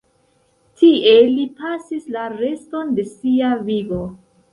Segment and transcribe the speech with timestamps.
[0.81, 4.01] Tie li pasis la reston de sia vivo.